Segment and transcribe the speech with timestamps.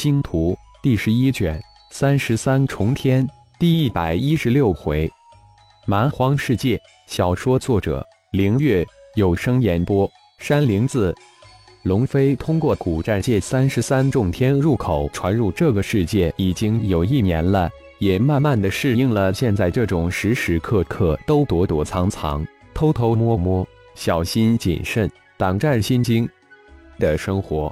[0.00, 0.52] 星图》
[0.82, 5.06] 第十一卷三十三重天第一百一十六回，
[5.86, 8.02] 蛮荒世界小说作者：
[8.32, 8.82] 凌月，
[9.16, 11.14] 有声演播：山灵子。
[11.82, 22.42] 龙飞通过古战界三十三重天入口传入这个世界已经有一年了，也慢慢的适应了现在这种时时刻刻都躲躲藏藏、
[22.72, 26.26] 偷偷摸摸、小心谨慎、胆战心惊
[26.98, 27.70] 的生活。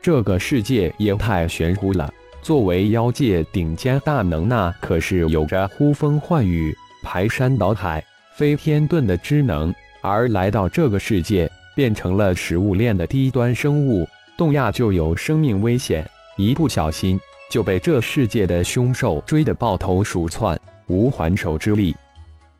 [0.00, 2.12] 这个世界也太玄乎了。
[2.40, 8.02] 作为妖界顶尖大能，那可是有着呼风唤雨、排山倒海、
[8.36, 21.94] 飞天遁的之能，而来到这个世界，变成了食物链的低端生物，动亚就有生命危险，一不小心就被这世界的凶兽追得抱头鼠窜，无还手之力。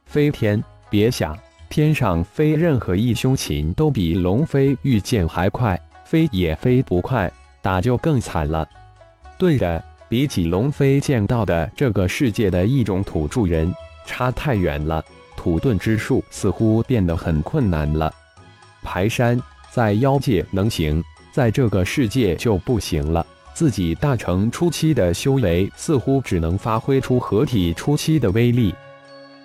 [0.07, 1.39] 飞天，别想，
[1.71, 7.31] 天上飞任何一凶禽都比龙飞御剑还快，飞也飞不快。
[7.61, 8.67] 打就更惨了。
[9.37, 13.75] 对的，比起龙飞见到的这个世界的一种土著人，
[14.07, 15.05] 差太远了。
[15.37, 18.11] 土遁之术似乎变得很困难了。
[18.83, 19.39] 排山
[19.71, 23.27] 在妖界能行，在这个世界就不行了。
[23.53, 28.75] 自己大成初期的修为，似乎只能发挥出合体初期的威力。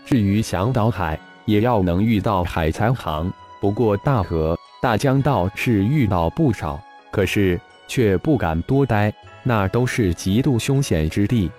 [0.05, 3.33] 至于想倒海，也要能遇到海才行。
[3.63, 6.77] 不过大河、大江道是遇到不少，
[7.09, 7.57] 可是。
[7.85, 11.51] 却不敢多待，那都是极度凶险之地。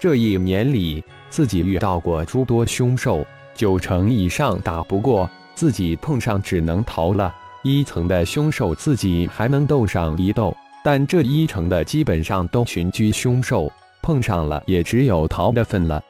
[0.00, 3.24] 这一年里，自己遇到过诸多凶兽，
[3.54, 7.32] 九成以上打不过，自己碰上只能逃了。
[7.62, 13.70] 一层的凶兽自己还能斗上一斗，但这一层的基本上都群居凶兽，
[14.02, 16.02] 碰上了也只有逃的份了。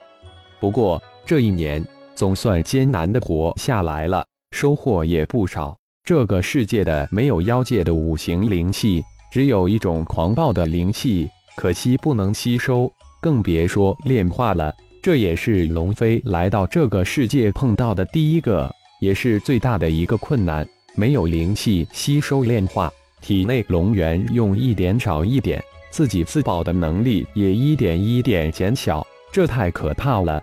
[0.61, 1.85] 不过这一年
[2.15, 4.25] 总算艰难的活下来了，
[4.61, 5.77] 收获也不少。
[6.05, 9.03] 这个世界的没有妖界的五行灵气。
[9.33, 14.75] 只有一种狂暴的灵气，可惜不能吸收，更别说炼化了。
[15.01, 18.69] 这也是龙飞来到这个世界碰到的第一个，
[19.01, 20.69] 也是最大的一个困难。
[20.97, 30.43] 没有灵气吸收炼化，体内龙元用一点少一点，自己自保的能力也一点一点减小，这太可怕了。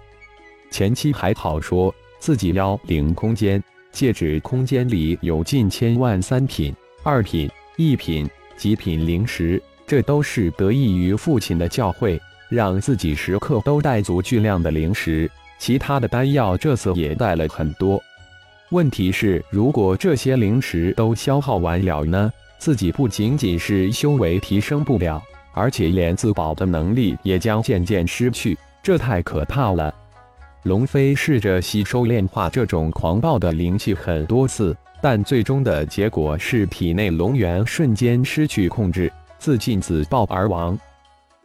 [0.72, 3.62] 前期还好说，自己妖灵空间、
[3.98, 6.72] 戒指空间里有近千万三品、
[7.02, 8.30] 二品、一品。
[8.56, 15.28] 极品灵石，这都是得益于父亲的教诲，让自己时刻都带足巨量的灵石。
[15.58, 18.00] 其他的丹药这次也带了很多。
[18.70, 22.32] 问题是，如果这些灵石都消耗完了呢？
[22.60, 25.20] 自己不仅仅是修为提升不了，
[25.56, 29.92] 而且连自保的能力也将渐渐失去，这太可怕了。
[30.64, 34.76] 龙飞试着吸收炼化这种狂暴的灵气很多次。
[35.00, 40.78] 但最终的结果是体内龙元瞬间失去控制，自尽自爆而亡。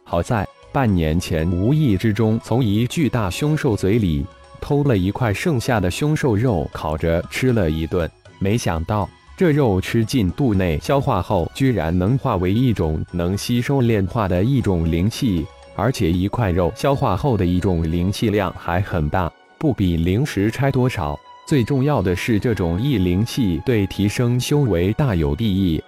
[0.03, 4.25] 好在半年前无意之中从一巨大凶兽嘴里
[4.59, 8.09] 偷了一块剩下的凶兽肉，烤着吃了一顿。
[8.39, 9.07] 没想到
[9.37, 21.19] 这肉吃进肚内消化后，居然能化为一种能吸收炼化的一种灵气，而且一块肉消化后的一种灵气量还很大，不比灵石差多少。
[21.45, 25.83] 最重要的是，这种异灵气对提升修为大有裨益。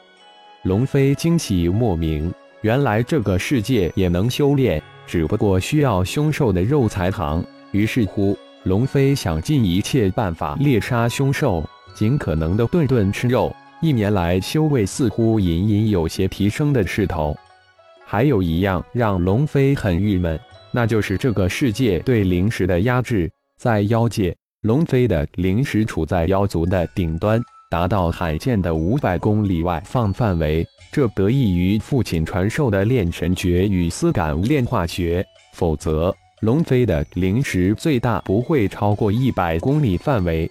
[0.63, 7.45] 龙飞惊喜莫名，原来这个世界也能修炼，只不过需要凶兽的肉才行。
[7.71, 11.63] 于是乎，龙飞想尽一切办法猎杀凶兽，
[11.93, 13.55] 尽可能的顿顿吃肉。
[13.81, 17.35] 一年来，修为似乎隐隐有些提升的势头。
[18.05, 20.39] 还有一样让龙飞很郁闷，
[20.71, 24.35] 那就是这个世界对灵石的压制，在妖界。
[24.61, 27.39] 龙飞的灵石处在妖族的顶端，
[27.69, 30.65] 达到罕见的五百公里外放范围。
[30.91, 35.23] 这得益于父亲传授的炼神诀与丝感炼化诀，
[35.53, 40.49] 否则龙飞的灵石最大不会超过一百公里范围。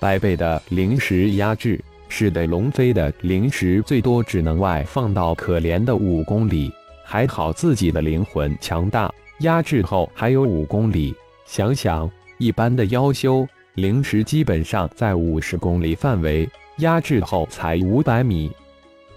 [0.00, 6.72] 百倍的灵石压制，使得龙飞的灵石最多只能外放到可怜的五公里。
[7.06, 9.10] 还好自己的灵魂强大，
[9.40, 11.14] 压制后还有五公里。
[11.46, 12.10] 想想。
[12.38, 16.46] 一般的妖修灵石基本上在五十公里范围，
[16.80, 18.52] 压制后才五百米。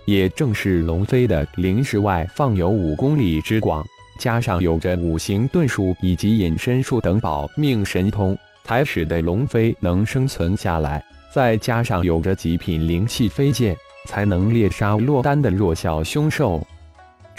[0.06, 3.86] 也正是龙飞的灵石外放有五公里之广，
[4.22, 11.04] 加上有着五行遁术以及隐身术等保命神通，才使得龙飞能生存下来。
[11.36, 13.76] 再加上有着极品灵气飞剑，
[14.08, 16.66] 才能猎杀落单的弱小凶兽。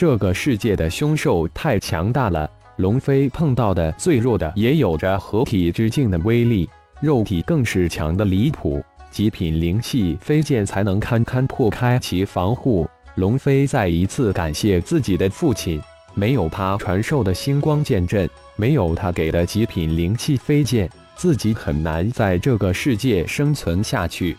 [0.00, 2.50] 这个世界的凶兽太强大了。
[2.76, 6.66] 龙飞碰到的最弱的也有着合体之境的威力，
[7.02, 12.88] 肉体更是强的离谱，极品灵气飞剑才能堪堪破开其防护。
[13.16, 15.78] 龙飞再一次感谢自己的父亲，
[16.14, 18.26] 没有他传授的星光剑阵，
[18.56, 24.34] 没有他给的极品灵气飞剑，自己很难在这个世界生存下去。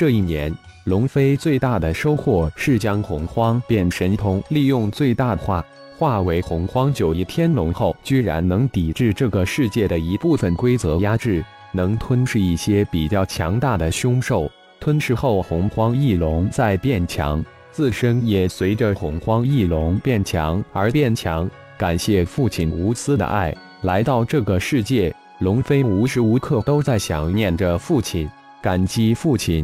[0.00, 0.50] 这一年，
[0.84, 5.62] 龙飞最大的收获是将洪荒变神通利用最大化，
[5.98, 14.50] 化为洪荒九翼天龙后，居然能抵制这个世界的一部分规则压制，能吞噬一些比较强大的凶兽。
[14.80, 17.44] 吞噬后，洪荒翼龙再变强。
[17.70, 21.46] 自身也随着洪荒翼龙变强而变强。
[21.76, 28.26] 感谢父亲无私的爱，来到这个世界，龙飞无时无刻都在想念着父亲，
[28.62, 29.62] 感激父亲。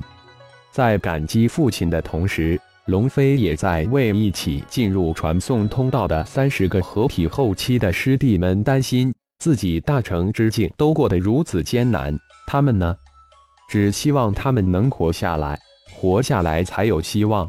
[0.76, 9.10] 在感激父亲的同时，龙飞也在为一起进入传送通道的三十个合体后期的师弟们担心。
[9.38, 12.14] 自己大成之境都过得如此艰难，
[12.46, 12.94] 他们呢？
[13.70, 15.58] 只希望他们能活下来，
[15.94, 17.48] 活下来才有希望。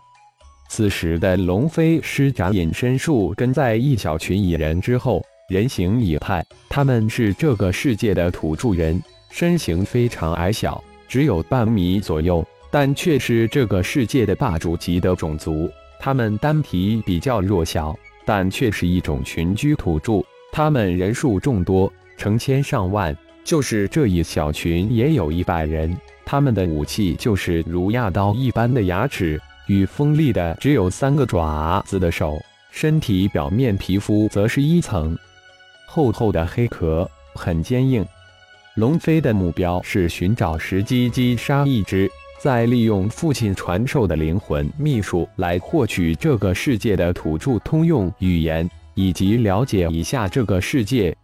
[0.69, 6.41] 此时的龙飞施展隐身术，跟在一小群蚁人之后，人形蚁派。
[6.69, 15.69] 他们是这个世界的土著人，身形非常矮小，只有半米左右，但却是这个世界的霸主级的种族。
[15.99, 20.23] 他们单体比较弱小，但却是一种群居土著。
[20.51, 25.95] 他们人数众多，成千上万，就是这一小群也有一百人。
[26.25, 29.39] 他们的武器就是如亚刀一般的牙齿。
[29.67, 32.39] 与锋利的只有三个爪子的手，
[32.71, 35.17] 身体表面皮肤则是一层
[35.85, 38.05] 厚厚的黑壳，很坚硬。
[38.75, 51.15] 龙飞的目标是寻找时机击杀一只，再利用父亲传授的灵魂秘术来获取这个世界的土著通用语言，以及了解一下这个世界。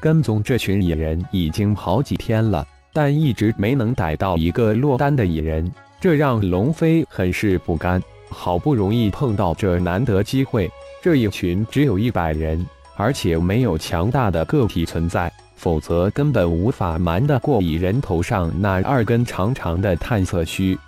[0.00, 5.70] 跟踪这群野人已经好几天了，但一直没能逮到一个落单的野人。
[6.00, 10.70] 这让龙飞很是不甘，好不容易碰到这难得机会，
[11.02, 12.64] 这一群只有一百人，
[12.96, 15.32] 而且没有强大的个体存在，
[15.64, 20.78] 否则根本无法瞒得过蚁人头上那二根长长的探测须。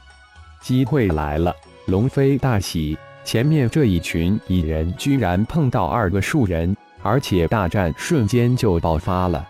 [0.60, 1.56] 机会来了，
[1.86, 2.94] 龙飞大喜，
[3.24, 9.48] 前面这一群蚁人居然碰到二个树人，而且大战瞬间就爆发了。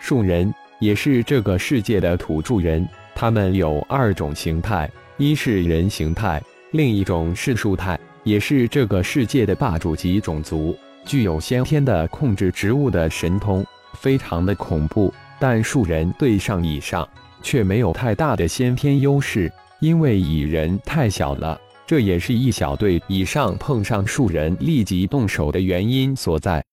[0.00, 2.84] 树人也是这个世界的土著人。
[3.14, 13.64] 他们有二种形态，一是人形态，另一种是树态，也是这个世界的霸主级种族，具有先天的控制植物的神通，
[14.00, 15.12] 非常的恐怖。
[15.40, 17.08] 但树人对上以上，
[17.42, 26.64] 却没有太大的先天优势，因为蚁人太小了，这也是一小队以上碰上树人立即动手的原因所在。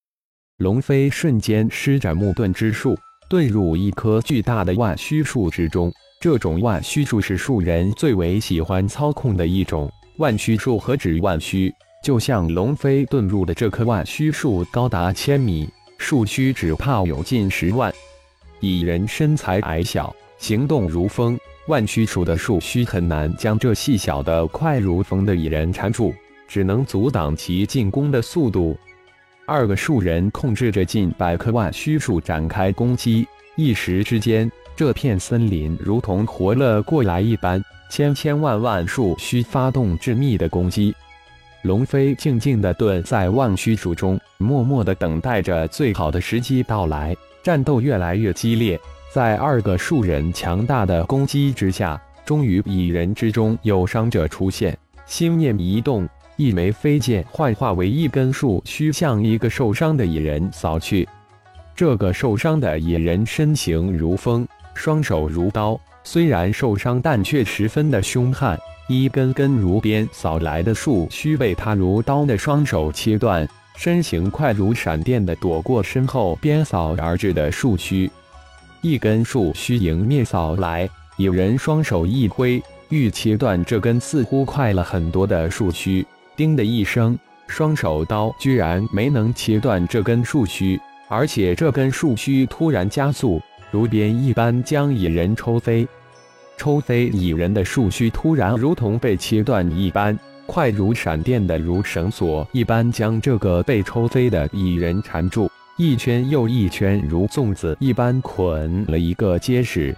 [0.58, 2.98] 龙飞瞬间施展木盾之术，
[3.30, 5.92] 遁入一棵巨大的万须树之中。
[6.22, 9.92] 这种万须树是树人最为喜欢操控的一种。
[10.18, 11.72] 万须树何止万须？
[12.04, 17.94] 就像龙飞遁入的这棵万须树，高达千米，树须只怕有近十万。
[18.60, 21.38] 蚁人身材矮小，行动如风，
[21.68, 26.14] 万须树的树须很难将这细小的快如风的蚁人缠住，
[26.48, 28.78] 只能阻挡其进攻的速度。
[29.46, 34.52] 二个树人控制着近百棵万须树展开攻击，一时之间。
[34.76, 40.94] 这片森林如同活了过来一般，千千万万树须发动致密的攻击。
[41.66, 47.18] 龙飞静静地蹲在万须树中，默默地等待着最好的时机到来。
[47.42, 48.80] 战斗越来越激烈，
[49.12, 54.78] 在二个树人强大的攻击之下，终于蚁人之中有伤者出现。
[55.08, 61.10] 心念一动，一枚飞剑幻化为一根树须，向一个受伤的蚁人扫去。
[61.76, 64.48] 这个受伤的蚁人身形如风。
[64.76, 68.58] 双手如刀，虽然受伤，但却十分的凶悍。
[68.88, 73.46] 一根根如鞭扫来的树须被他如刀的双手切断，
[73.76, 78.10] 身形快如闪电的躲过身后鞭扫而至的树须。
[78.82, 86.06] 一根树须迎面扫来，有人双手一挥，欲切断这根似乎快了很多的树须。
[86.36, 93.42] 叮的一声，双手刀居然没能切断这根树须，而且这根树须突然加速。
[93.76, 95.86] 如鞭一般将蚁人抽飞，
[96.56, 109.94] 抽飞蚁人的树须突然如同被切断一般，快如闪电的如绳索一般将这个被抽飞的蚁人缠住，一圈又一圈如粽子一般捆了一个结实。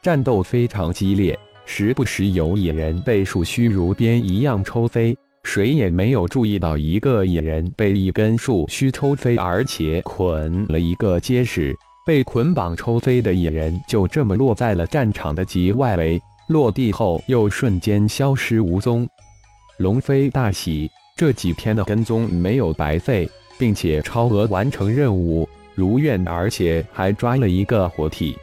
[0.00, 5.14] 战斗非常激烈，时不时有蚁人被树须如鞭一样抽飞，
[5.44, 11.76] 谁也没有注意到一个蚁人被一根树须抽飞，而且捆了一个结实。
[12.04, 19.08] 被捆绑抽飞的野人就这么落在了战场的极外围，落地后又瞬间消失无踪。
[19.78, 28.36] 龙飞大喜，这几天的跟踪没有白费，并且超额完成任务，如愿，而且还抓了一个活体。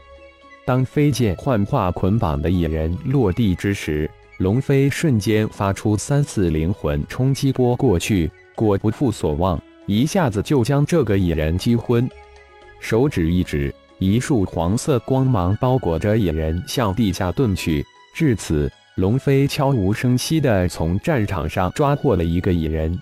[0.65, 12.09] 当飞剑幻化捆绑的野人落地之时，龙飞瞬间发出三次灵魂冲击波过去，果不负所望，一下子就将这个野人击昏。
[12.79, 17.85] 手指一指，一束黄色光芒包裹着野人向地下遁去。
[18.13, 18.71] 至此。
[18.95, 22.99] 龙飞悄无声息地从战场上抓获了一个野人，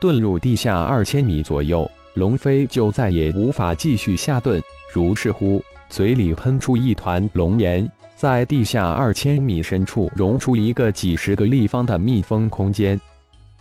[0.00, 4.60] 遁入地下二千米左右，龙飞就再也无法继续下遁。
[4.92, 13.00] 如是乎，嘴里喷出一团龙炎，在地下二千米深处融出一个几十个立方的密封空间。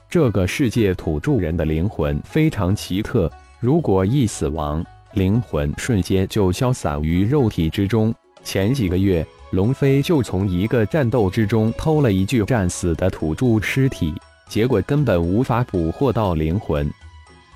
[0.10, 8.13] 这个世界土著人的灵魂非常奇特，如果一死亡，灵魂瞬间就消散于肉体之中。
[8.44, 9.25] 前几个月。
[9.51, 14.13] 龙飞就从一个战斗之中偷了一具战死的土著尸体，
[14.48, 16.88] 结果根本无法捕获到灵魂。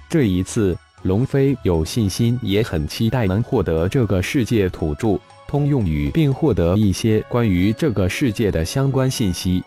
[0.10, 9.64] 这一次，龙飞有信心，也很期待能获得这个世界土著通用语，并获得一些关于这个世界的相关信息。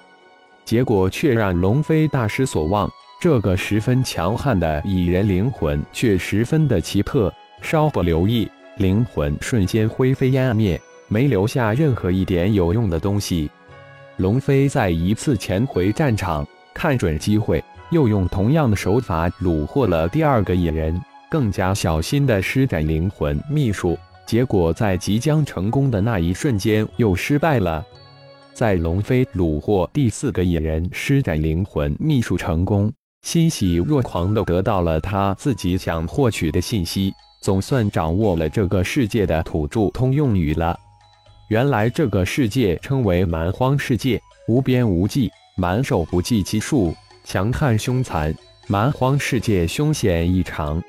[0.65, 2.91] 结果却让龙飞大失所望，
[3.21, 8.49] 这个十分强悍的蚁人灵魂却十分的奇特，稍不留意，
[8.79, 10.81] 灵魂瞬间灰飞烟灭。
[11.09, 13.49] 没留下任何一点有用的东西。
[14.17, 16.45] 龙飞在一次潜回战场，
[16.75, 23.97] 看准机会，又用同样的手法虏获了第二个野人，更加小心地施展灵魂秘术。
[24.27, 27.85] 结果在即将成功的那一瞬间又失败了。
[28.53, 37.15] 在龙飞虏获第四个野人，施展灵魂秘术成功，欣喜若狂地得到了他自己想获取的信息，
[37.47, 40.77] 总算掌握了这个世界的土著通用语了。
[41.47, 48.35] 原来这个世界称为蛮荒世界，无边无际，蛮兽不计其数，强悍凶残。
[48.67, 50.83] 蛮荒世界凶险异常，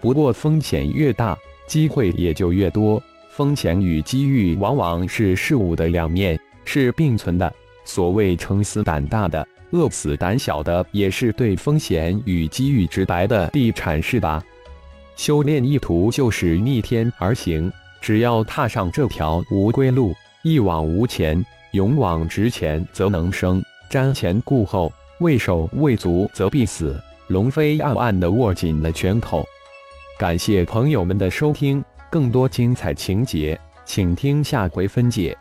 [0.00, 3.00] 不过风险越大，机会也就越多。
[3.30, 7.54] 风险与机遇往往是事物的两面，是并存的。
[7.84, 14.42] 所谓撑死胆大的，饿死胆小的，也是对风险与机遇直白的地阐释吧。
[15.16, 17.72] 修炼意图就是逆天而行。
[18.00, 21.42] 只要踏上这条无归路，一往无前，
[21.72, 27.00] 勇往直前，则能生；瞻前顾后，畏手畏足，则必死。
[27.28, 29.42] 龙飞暗暗地握紧了拳头。
[30.18, 35.34] 感谢朋友们的收听，更多精彩情节，请听下回分解。